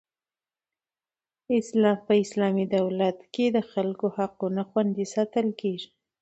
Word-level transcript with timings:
په 2.05 2.13
اسلامي 2.23 2.65
دولت 2.77 3.17
کښي 3.33 3.47
د 3.55 3.57
خلکو 3.71 4.05
حقونه 4.17 4.61
خوندي 4.69 5.05
ساتل 5.13 5.47
کیږي. 5.61 5.89